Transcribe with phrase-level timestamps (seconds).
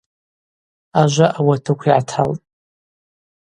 [1.01, 2.43] Ажва ауатыкв йгӏаталтӏ.